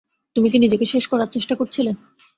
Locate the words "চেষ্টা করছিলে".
1.35-1.91